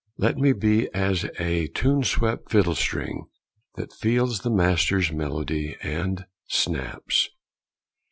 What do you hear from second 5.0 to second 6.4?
Melody and